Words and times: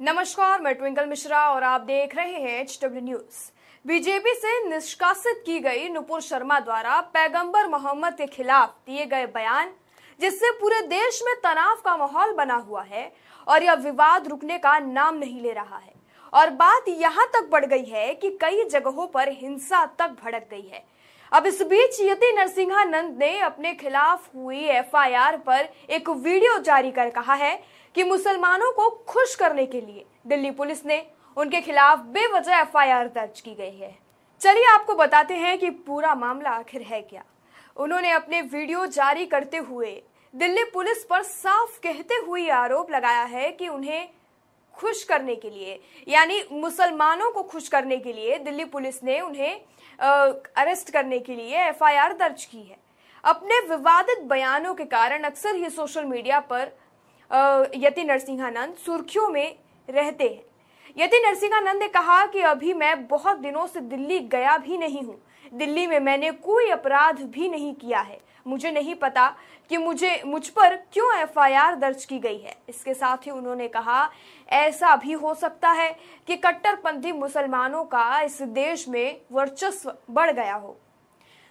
नमस्कार, 0.00 0.60
मैं 0.60 0.74
ट्विंकल 0.74 1.06
मिश्रा 1.06 1.38
और 1.50 1.62
आप 1.62 1.80
देख 1.80 2.14
रहे 2.16 2.32
हैं 2.32 2.58
एच 2.60 2.78
डब्ल्यू 2.82 3.00
न्यूज़ 3.02 3.38
बीजेपी 3.84 4.32
से 4.34 4.68
निष्कासित 4.68 5.42
की 5.46 5.58
गई 5.60 5.88
नुपुर 5.88 6.20
शर्मा 6.20 6.58
द्वारा 6.60 7.00
पैगंबर 7.14 7.68
मोहम्मद 7.68 8.14
के 8.14 8.26
खिलाफ 8.26 8.74
दिए 8.86 9.06
गए 9.06 9.26
बयान, 9.26 9.70
जिससे 10.20 10.50
पूरे 10.50 10.80
देश 10.82 11.22
में 11.26 11.34
तनाव 11.44 11.80
का 11.84 11.96
माहौल 11.96 12.32
बना 12.32 12.54
हुआ 12.56 12.82
है 12.82 13.10
और 13.46 13.62
यह 13.62 13.74
विवाद 13.76 14.28
रुकने 14.28 14.58
का 14.58 14.78
नाम 14.80 15.18
नहीं 15.18 15.40
ले 15.42 15.52
रहा 15.52 15.76
है। 15.76 15.94
और 16.32 16.50
बात 16.52 16.88
यहाँ 16.90 17.26
तक 17.34 17.48
बढ़ 17.50 17.64
गई 17.64 17.84
है 17.84 18.14
कि 18.14 18.30
कई 18.40 18.64
जगहों 18.66 19.06
पर 19.06 19.28
हिंसा 19.30 19.84
तक 19.98 20.16
भड़क 20.24 20.46
गई 20.50 20.68
है। 20.72 20.84
अब 21.32 21.46
इस 21.46 21.60
बीच 21.62 22.00
यति 22.00 22.32
नरसिंहानंद 22.32 23.16
ने 23.18 23.38
अपने 23.40 23.72
खिलाफ 23.74 24.28
हुई 24.34 24.64
एफआईआर 24.70 25.36
पर 25.36 25.68
एक 25.90 26.08
वीडियो 26.08 26.58
जारी 26.58 26.90
कर 26.90 27.10
कहा 27.10 27.34
है 27.34 27.58
कि 27.94 28.04
मुसलमानों 28.04 28.70
को 28.72 28.88
खुश 29.08 29.34
करने 29.34 29.66
के 29.66 29.80
लिए 29.80 30.04
दिल्ली 30.26 30.50
पुलिस 30.50 30.84
ने 30.86 31.04
उनके 31.36 31.60
खिलाफ 31.60 31.98
बेवजह 32.08 32.56
एफआईआर 32.56 33.08
दर्ज 33.08 33.40
की 33.40 33.54
गई 33.54 33.76
है। 33.76 33.94
चलिए 34.40 34.66
आपको 34.66 34.94
बताते 34.94 35.34
हैं 35.34 35.56
कि 35.58 35.70
पूरा 35.70 36.14
मामला 36.14 36.50
आखिर 36.50 36.82
है 36.82 37.00
क्या। 37.02 37.24
उन्होंने 37.76 38.10
अपने 38.10 38.40
वीडियो 38.42 38.86
जारी 38.88 39.26
करते 39.26 39.56
हुए 39.58 39.90
दिल्ली 40.34 40.64
पुलिस 40.64 41.04
पर 41.04 41.22
साफ़ 41.22 41.78
कहते 41.82 42.14
हुए 42.26 42.48
आरोप 42.50 42.90
लगाया 42.90 43.22
है 43.24 43.50
कि 43.50 43.68
उन्हें 43.68 44.08
खुश 44.76 45.02
करने 45.04 45.34
के 45.36 45.50
लिए, 45.50 45.80
यानी 46.08 46.42
मुसलमानों 46.52 47.30
को 47.30 47.42
खुश 47.44 47.68
करने 47.68 47.96
के 47.98 48.12
लिए 48.12 48.38
दिल्ली 48.38 48.64
पुलिस 48.66 49.02
ने 49.04 49.20
उन्हें 49.20 49.60
अरेस्ट 49.98 50.90
करने 50.90 51.18
के 51.18 51.34
लिए 51.34 51.68
एफआईआर 51.68 52.12
दर्ज 52.14 52.44
की 52.44 52.58
है। 52.58 52.76
अपने 53.24 53.60
विवादित 53.68 54.22
बयानों 54.24 54.74
के 54.74 54.84
कारण 54.86 55.22
अक्सर 55.24 55.54
ही 55.54 55.70
सोशल 55.70 56.04
मीडिया 56.04 56.40
पर 56.52 56.72
यति 57.76 58.04
नरसिंहानंद 58.04 58.74
सुर्खियों 58.76 59.28
में 59.28 59.56
रहते 59.88 60.24
हैं। 60.24 60.42
यति 60.96 61.18
नरसिंहानंद 61.20 61.80
ने 61.80 61.88
कहा 61.88 62.24
कि 62.26 62.40
अभी 62.42 62.72
मैं 62.74 63.06
बहुत 63.06 63.38
दिनों 63.38 63.66
से 63.66 63.80
दिल्ली 63.82 64.18
गया 64.28 64.56
भी 64.58 64.78
नहीं 64.78 65.02
हूँ, 65.02 65.18
दिल्ली 65.52 65.86
में 65.86 65.98
मैंने 66.00 66.30
कोई 66.30 66.70
अपराध 66.70 67.20
भी 67.24 67.48
नहीं 67.48 67.74
किया 67.74 68.00
है। 68.00 68.18
मुझे 68.46 68.70
नहीं 68.70 68.94
पता 68.94 69.28
कि 69.70 69.76
मुझे, 69.76 70.22
मुझ 70.26 70.48
पर 70.48 70.76
क्यों 70.92 71.12
एफआईआर 71.14 71.74
दर्ज 71.76 72.04
की 72.04 72.18
गई 72.18 72.38
है। 72.38 72.54
इसके 72.68 72.94
साथ 72.94 73.26
ही 73.26 73.30
उन्होंने 73.30 73.66
कहा, 73.68 74.08
ऐसा 74.48 74.94
भी 74.96 75.12
हो 75.14 75.34
सकता 75.34 75.70
है 75.72 75.90
कि 76.28 76.36
कट्टरपंथी 76.36 77.12
मुसलमानों 77.12 77.84
का 77.84 78.20
इस 78.20 78.40
देश 78.42 78.88
में 78.88 79.20
वर्चस्व 79.32 79.92
बढ़ 80.10 80.30
गया 80.30 80.54
हो। 80.54 80.76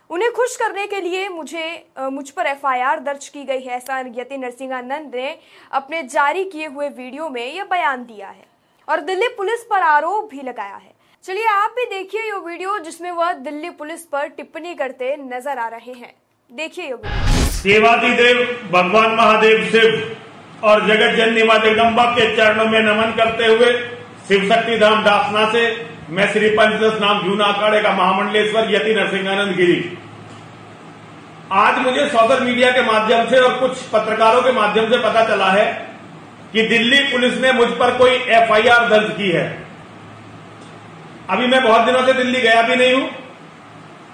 उन्हें 0.10 0.32
खुश 0.32 0.56
करने 0.58 0.88
के 0.88 1.02
लिए 1.02 1.28
मुझे 1.30 1.92
मुझ 2.00 2.30
पर 2.30 2.48
एफआईआर 2.48 3.00
दर्ज 3.02 3.28
की 3.30 3.44
गई 3.44 3.62
है। 3.62 3.76
ऐसा 3.76 4.00
यति 4.00 4.38
नरसिंहानंद 4.38 5.16
ने 5.16 5.38
अपने 5.72 6.04
जारी 6.06 6.44
किए 6.46 6.68
हुए 6.68 6.90
वीडियो 6.90 7.30
में 7.30 7.46
यह 7.46 7.64
बयान 7.66 8.06
दिया 8.06 8.30
है। 8.30 8.55
और 8.88 9.00
दिल्ली 9.02 9.28
पुलिस 9.38 9.64
पर 9.70 9.82
आरोप 9.84 10.30
भी 10.32 10.42
लगाया 10.42 10.76
है। 10.76 10.94
चलिए 11.26 11.46
आप 11.48 11.72
भी 11.76 11.86
देखिए 11.88 12.22
ये 12.22 12.40
वीडियो 12.42 12.78
जिसमें 12.80 13.12
वह 13.12 13.32
दिल्ली 13.42 13.70
पुलिस 13.72 14.02
पर 14.06 14.28
टिप्पणी 14.30 14.74
करते 14.76 15.16
नज़र 15.20 15.58
आ 15.58 15.68
रहे 15.68 15.94
हैं। 15.94 16.14
देखिए 16.50 16.86
ये 16.86 16.96
सेवादी 17.52 18.12
देव 18.14 18.42
भगवान 18.72 19.12
महादेव, 19.12 19.64
शिव 19.66 20.68
और 20.68 20.86
जगत 20.88 21.16
जननी 21.18 21.44
माँ 21.44 21.58
जगदम्बा 21.60 22.06
के 22.12 22.36
चरणों 22.36 22.66
में 22.66 22.80
नमन 22.82 23.14
करते 23.18 23.46
हुए 23.46 23.72
शिव 24.28 24.50
शक्ति 24.52 24.78
धाम 24.78 25.04
दासना 25.04 25.50
से 25.52 25.66
मैं 26.10 26.32
श्री 26.34 26.50
पंचदश 26.50 27.00
नाम 27.02 27.24
जूना 27.24 27.46
अखाड़े 27.46 27.82
का 27.82 27.92
महामंडलेश्वर 27.94 28.74
यति 28.74 28.94
नरसिंहानंद 28.96 29.56
गिरी। 29.56 29.78
आज 31.54 31.80
मुझे 31.80 32.08
सोशल 32.10 32.44
मीडिया 32.44 32.72
के 32.72 32.82
माध्यम 32.84 33.26
से 33.30 33.40
और 33.40 33.60
कुछ 33.60 33.82
पत्रकारों 33.90 34.42
के 34.42 34.52
माध्यम 34.52 34.90
से 34.92 34.98
पता 35.00 35.26
चला 35.28 35.50
है 35.52 35.66
कि 36.54 36.62
दिल्ली 36.62 36.98
पुलिस 37.04 37.38
ने 37.42 37.52
मुझ 37.52 37.68
पर 37.70 37.98
कोई 37.98 38.12
एफआईआर 38.12 38.88
दर्ज 38.90 39.12
की 39.18 39.30
है। 39.32 39.46
अभी 41.30 41.48
मैं 41.48 41.64
बहुत 41.64 41.82
दिनों 41.82 42.06
से 42.06 42.14
दिल्ली 42.14 42.42
गया 42.42 42.62
भी 42.62 42.76
नहीं 42.76 42.94
हूँ। 42.94 43.10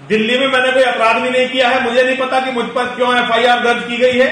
दिल्ली 0.07 0.37
में 0.39 0.47
मैंने 0.47 0.71
कोई 0.71 0.83
अपराध 0.83 1.21
भी 1.21 1.29
नहीं 1.29 1.47
किया 1.49 1.69
है। 1.69 1.83
मुझे 1.83 2.03
नहीं 2.03 2.17
पता 2.17 2.39
कि 2.39 2.52
मुझ 2.52 2.65
पर 2.65 2.86
क्यों 2.86 3.15
एफआईआर 3.17 3.59
दर्ज 3.59 3.83
की 3.87 3.97
गई 3.97 4.20
है। 4.20 4.30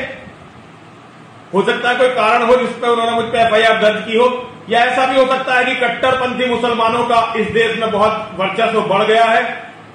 हो 1.54 1.62
सकता 1.64 1.90
है 1.90 1.96
कोई 1.96 2.08
कारण 2.08 2.44
हो 2.44 2.56
जिस 2.56 2.70
पर 2.70 2.88
उन्होंने 2.88 3.12
मुझ 3.12 3.26
पर 3.26 3.38
एफआईआर 3.38 3.82
दर्ज 3.82 4.06
की 4.06 4.18
हो। 4.18 4.28
या 4.70 4.80
ऐसा 4.80 5.06
भी 5.06 5.20
हो 5.20 5.26
सकता 5.26 5.54
है 5.54 5.66
कि 5.66 5.76
कट्टरपंथी 5.76 6.46
मुसलमानों 6.46 7.04
का 7.04 7.34
इस 7.38 7.48
देश 7.48 7.78
में 7.78 7.92
बहुत 7.92 8.32
वर्चस्व 8.36 8.82
बढ़ 8.82 9.04
गया 9.04 9.24
है। 9.24 9.42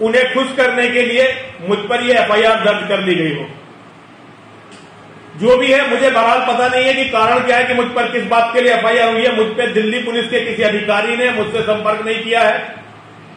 उन्हें 0.03 0.33
खुश 0.35 0.47
करने 0.57 0.89
के 0.89 1.03
लिए 1.03 1.27
मुझ 1.69 1.79
पर 1.79 2.03
यह 2.03 2.21
एफआईआर 2.21 2.65
दर्ज 2.65 2.89
कर 2.89 3.01
ली 3.01 3.15
गई 3.15 3.35
हो। 3.35 3.47
जो 5.41 5.57
भी 5.57 5.67
है, 5.67 5.91
मुझे 5.91 6.11
बहरहाल 6.11 6.41
पता 6.41 6.69
नहीं 6.69 6.85
है 6.85 6.95
कि 6.95 7.05
कारण 7.05 7.39
क्या 7.39 7.57
है 7.57 7.65
कि 7.65 7.75
मुझ 7.75 7.87
पर 7.87 8.13
किस 8.13 8.25
बात 8.25 8.51
के 8.55 8.61
लिए 8.61 8.75
एफआईआर 8.75 9.13
हुई 9.13 9.23
है। 9.23 9.37
मुझ 9.37 9.47
पर 9.47 9.73
दिल्ली 9.73 9.99
पुलिस 9.99 10.27
के 10.27 10.41
किसी 10.41 10.63
अधिकारी 10.63 11.17
ने 11.17 11.31
मुझसे 11.31 11.63
संपर्क 11.63 12.07
नहीं 12.07 12.25
किया 12.25 12.41
है। 12.41 12.75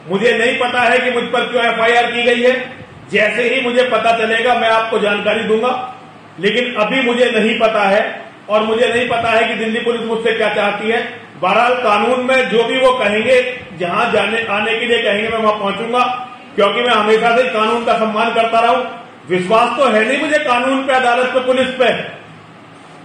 मुझे 0.08 0.38
नहीं 0.38 0.58
पता 0.58 0.80
है 0.80 0.98
कि 0.98 1.10
मुझ 1.10 1.24
पर 1.24 1.40
क्यों 1.40 1.64
एफआईआर 1.64 2.12
की 2.12 2.22
गई 2.22 2.42
है। 2.42 2.72
जैसे 3.12 3.42
ही 3.42 3.60
मुझे 3.60 3.82
पता 3.82 4.18
चलेगा, 4.18 4.54
मैं 4.54 4.68
आपको 4.68 4.98
जानकारी 4.98 5.40
दूँगा। 5.40 5.94
लेकिन 6.40 6.74
अभी 6.74 7.02
मुझे 7.02 7.30
नहीं 7.30 7.58
पता 7.58 7.82
है 7.82 8.22
और 8.48 8.62
मुझे 8.62 8.88
नहीं 8.88 9.08
पता 9.08 9.30
है 9.30 9.48
कि 9.48 9.54
दिल्ली 9.54 9.80
पुलिस 9.80 10.02
मुझसे 10.02 10.32
क्या 10.32 10.54
चाहती 10.54 10.88
है। 10.88 11.28
बहरहाल 11.42 11.74
कानून 11.74 12.20
में 12.20 12.48
जो 12.48 12.64
भी 12.64 12.78
वो 12.78 12.92
कहेंगे, 12.92 13.58
जहाँ 13.78 14.12
जाने, 14.12 14.46
आने 14.50 14.78
के 14.78 14.86
लिए 14.86 15.02
कहेंगे, 15.02 15.28
मैं 15.28 15.38
वहाँ 15.38 15.58
पहुंचूँगा, 15.58 16.28
क्योंकि 16.54 16.80
मैं 16.80 16.94
हमेशा 16.94 17.36
से 17.36 17.42
कानून 17.42 17.84
का 17.84 17.98
सम्मान 17.98 18.34
करता 18.34 18.60
रहा 18.60 18.70
हूँ। 18.70 18.97
विश्वास 19.28 19.76
तो 19.78 19.84
है 19.86 20.04
नहीं 20.04 20.20
मुझे 20.20 20.38
कानून 20.38 20.86
पे, 20.86 20.92
अदालत 20.94 21.30
पे, 21.34 21.40
पुलिस 21.42 21.68
पे। 21.74 21.90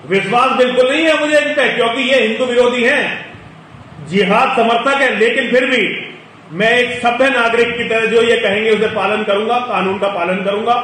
विश्वास 0.10 0.52
बिल्कुल 0.58 0.90
नहीं 0.90 1.04
है 1.04 1.20
मुझे 1.20 1.40
इन 1.40 1.54
पे 1.54 1.68
क्योंकि 1.70 2.02
ये 2.04 2.22
हिंदू 2.22 2.46
विरोधी 2.46 2.84
हैं। 2.84 4.06
जिहाद 4.10 4.56
समर्थक 4.58 5.02
है, 5.02 5.16
लेकिन 5.20 5.50
फिर 5.52 5.66
भी 5.66 5.84
मैं 6.54 6.72
एक 6.72 7.00
सभ्य 7.02 7.30
नागरिक 7.30 7.76
की 7.78 7.84
तरह 7.84 8.06
जो 8.06 8.22
ये 8.22 8.36
कहेंगे 8.38 8.72
उसे 8.72 8.88
पालन 8.96 9.24
करूँगा, 9.24 9.58
कानून 9.60 9.98
का 10.00 10.08
पालन 10.10 10.44
करूँगा। 10.44 10.76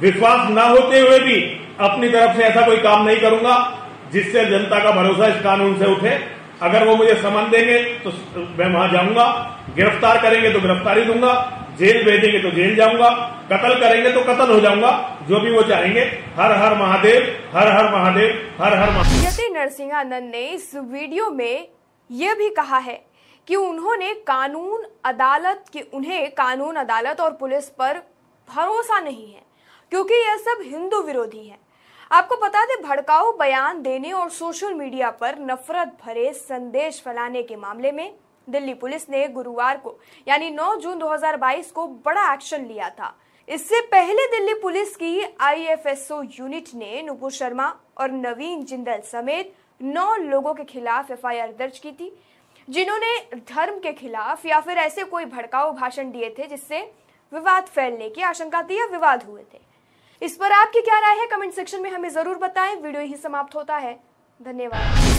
विश्वास 0.00 0.48
न 0.50 0.58
होते 0.70 1.00
हुए 1.00 1.18
भी 1.18 1.36
अपनी 1.80 2.08
तरफ़ 2.08 2.36
से 2.36 2.42
ऐसा 2.42 2.66
कोई 2.66 2.76
काम 2.78 3.04
नहीं 3.06 3.16
करूँगा, 3.16 3.56
जिससे 4.12 4.44
जनता 4.44 4.78
का 4.78 4.90
भरोसा 4.92 5.26
इस 5.26 5.42
कानून 5.42 5.78
से 5.78 5.86
उठे। 5.86 6.18
अगर 6.62 6.84
वो 6.84 6.96
मुझे 6.96 7.14
समन 7.14 7.50
देंगे 7.50 7.78
तो 8.04 8.10
मैं 8.58 8.72
वहाँ 8.72 8.88
जाऊँगा, 8.88 9.26
गिरफ़्तार 9.76 10.18
करेंगे 10.18 10.50
तो 10.50 10.60
गिरफ्तारी 10.60 11.02
दूँगा। 11.04 11.32
जेल 11.78 12.04
भेजेंगे 12.04 12.38
तो 12.38 12.50
जेल 12.50 12.74
जाऊँगा, 12.76 13.08
कत्ल 13.46 13.74
करेंगे 13.80 14.12
तो 14.12 14.20
कत्ल 14.22 14.52
हो 14.52 14.60
जाऊँगा, 14.60 14.90
जो 15.28 15.40
भी 15.40 15.50
वो 15.52 15.62
चाहेंगे। 15.62 16.00
हर 16.36 16.52
हर 16.54 16.74
महादेव, 16.76 17.22
हर 17.54 17.68
हर 17.68 17.92
महादेव, 17.92 18.52
हर 18.58 18.74
हर 18.74 18.90
महादेव। 18.90 19.52
नरसिंहानंद 19.54 20.30
ने 20.30 20.46
इस 20.48 20.70
वीडियो 20.76 21.30
में 21.30 21.68
यह 22.10 22.34
भी 22.34 22.48
कहा 22.50 22.78
है 22.78 23.00
कि 23.48 23.56
उन्होंने 23.56 24.12
कानून 24.26 24.84
अदालत 25.04 25.64
की, 25.72 25.80
उन्हें 25.82 26.30
कानून 26.32 26.76
अदालत 26.76 27.20
और 27.20 27.32
पुलिस 27.32 27.68
पर 27.70 28.02
भरोसा 28.48 29.00
नहीं 29.00 29.32
है, 29.32 29.42
क्योंकि 29.92 30.14
यह 30.16 30.36
सब 30.38 30.62
हिंदू 30.64 31.00
विरोधी 31.02 31.46
है। 31.46 31.58
आपको 32.10 32.36
बता 32.36 32.64
दें, 32.64 32.82
भड़काऊ 32.82 33.32
बयान 33.38 33.82
देने 33.82 34.12
और 34.12 34.28
सोशल 34.30 34.74
मीडिया 34.74 35.10
पर 35.12 35.38
नफरत 35.40 35.96
भरे 36.04 36.32
संदेश 36.34 37.00
फैलाने 37.04 37.42
के 37.42 37.56
मामले 37.56 37.92
में 37.92 38.14
दिल्ली 38.48 38.74
पुलिस 38.74 39.08
ने 39.10 39.26
गुरुवार 39.28 39.76
को, 39.76 39.98
यानी 40.26 40.50
9 40.50 40.74
जून 40.76 40.98
2022 40.98 41.70
को 41.70 41.86
बड़ा 42.04 42.32
एक्शन 42.32 42.64
लिया 42.64 42.88
था। 42.90 43.14
इससे 43.48 43.80
पहले 43.86 44.26
दिल्ली 44.28 44.54
पुलिस 44.54 44.94
की 44.96 45.20
आईएफएसओ 45.40 46.22
यूनिट 46.30 46.68
ने 46.74 47.02
नुपुर 47.02 47.30
शर्मा 47.32 47.74
और 47.98 48.10
नवीन 48.10 48.64
जिंदल 48.64 49.00
समेत 49.02 49.54
नौ 49.80 50.14
लोगों 50.16 50.54
के 50.54 50.64
खिलाफ 50.64 51.10
एफआईआर 51.10 51.52
दर्ज 51.52 51.78
की 51.78 51.92
थी, 51.92 52.12
जिन्होंने 52.68 53.18
धर्म 53.48 53.78
के 53.78 53.92
खिलाफ 53.92 54.46
या 54.46 54.60
फिर 54.60 54.78
ऐसे 54.78 55.04
कोई 55.04 55.24
भड़काऊ 55.26 55.72
भाषण 55.72 56.10
दिए 56.10 56.34
थे 56.38 56.46
जिससे 56.46 56.80
विवाद 57.32 57.66
फैलने 57.66 58.08
की 58.10 58.22
आशंका 58.22 58.62
थी 58.62 58.78
या 58.78 58.86
विवाद 58.86 59.22
हुए 59.22 59.42
थे। 59.54 59.60
इस 60.22 60.36
पर 60.36 60.52
आपकी 60.52 60.80
क्या 60.80 60.98
राय 61.00 61.18
है? 61.18 61.26
कमेंट 61.26 61.52
सेक्शन 61.52 61.82
में 61.82 61.90
हमें 61.90 62.08
ज़रूर 62.10 62.36
बताएँ। 62.38 62.74
वीडियो 62.76 63.02
ही 63.02 63.16
समाप्त 63.16 63.54
होता 63.54 63.76
है। 63.76 63.98
धन्यवाद। 64.40 65.13